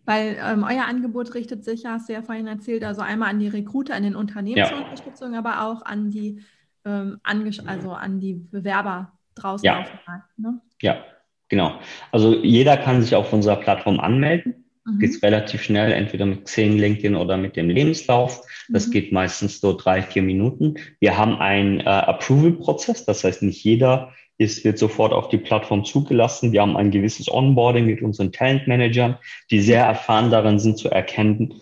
[0.09, 3.37] Weil ähm, euer Angebot richtet sich, ja, hast du ja vorhin erzählt, also einmal an
[3.37, 5.37] die Recruiter, an den Unternehmensunterstützung, ja.
[5.37, 6.41] aber auch an die,
[6.83, 9.81] ähm, also an die Bewerber draußen ja.
[9.81, 10.39] auf dem Markt.
[10.39, 10.61] Ne?
[10.81, 11.03] Ja,
[11.47, 11.79] genau.
[12.11, 14.65] Also jeder kann sich auf unserer Plattform anmelden.
[14.89, 14.99] Mhm.
[14.99, 18.41] Geht relativ schnell, entweder mit Xing, LinkedIn oder mit dem Lebenslauf.
[18.69, 18.91] Das mhm.
[18.91, 20.75] geht meistens so drei, vier Minuten.
[20.99, 25.83] Wir haben einen äh, Approval-Prozess, das heißt, nicht jeder ist, wird sofort auf die Plattform
[25.83, 26.53] zugelassen.
[26.53, 29.17] Wir haben ein gewisses Onboarding mit unseren Talentmanagern,
[29.51, 31.59] die sehr erfahren darin sind zu erkennen,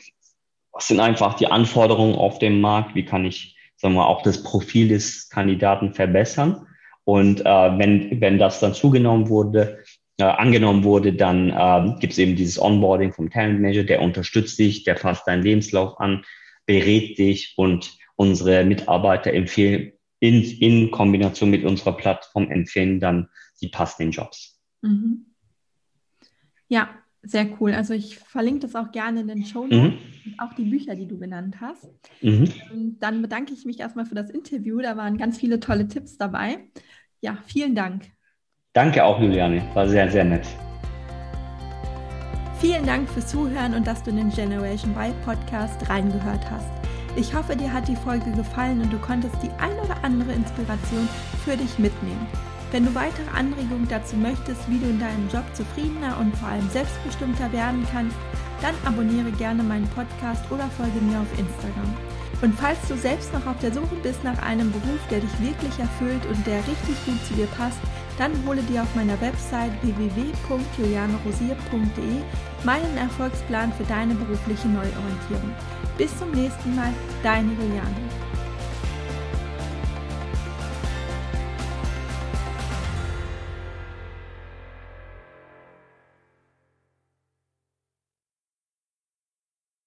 [0.71, 4.43] was sind einfach die Anforderungen auf dem Markt, wie kann ich, sagen wir, auch das
[4.43, 6.67] Profil des Kandidaten verbessern.
[7.03, 9.79] Und äh, wenn, wenn das dann zugenommen wurde,
[10.17, 14.58] äh, angenommen wurde, dann äh, gibt es eben dieses Onboarding vom Talent Manager, der unterstützt
[14.58, 16.23] dich, der fasst deinen Lebenslauf an,
[16.65, 23.30] berät dich und unsere Mitarbeiter empfehlen, in, in Kombination mit unserer Plattform empfehlen dann
[23.62, 24.60] die passenden Jobs.
[24.82, 25.27] Mhm.
[26.67, 26.89] Ja,
[27.21, 27.73] sehr cool.
[27.73, 29.99] Also ich verlinke das auch gerne in den Show Notes mhm.
[30.25, 31.88] und auch die Bücher, die du genannt hast.
[32.21, 32.51] Mhm.
[32.71, 34.80] Und dann bedanke ich mich erstmal für das Interview.
[34.80, 36.69] Da waren ganz viele tolle Tipps dabei.
[37.21, 38.06] Ja, vielen Dank.
[38.73, 39.63] Danke auch, Juliane.
[39.73, 40.47] War sehr, sehr nett.
[42.60, 46.69] Vielen Dank fürs Zuhören und dass du in den Generation Y Podcast reingehört hast.
[47.15, 51.08] Ich hoffe, dir hat die Folge gefallen und du konntest die ein oder andere Inspiration
[51.43, 52.27] für dich mitnehmen.
[52.71, 56.69] Wenn du weitere Anregungen dazu möchtest, wie du in deinem Job zufriedener und vor allem
[56.69, 58.15] selbstbestimmter werden kannst,
[58.62, 61.95] dann abonniere gerne meinen Podcast oder folge mir auf Instagram.
[62.41, 65.80] Und falls du selbst noch auf der Suche bist nach einem Beruf, der dich wirklich
[65.80, 67.80] erfüllt und der richtig gut zu dir passt,
[68.17, 72.21] dann hole dir auf meiner Website www.julianerosier.de
[72.63, 75.53] meinen Erfolgsplan für deine berufliche Neuorientierung.
[75.97, 76.91] Bis zum nächsten Mal,
[77.23, 78.26] deine Juliane.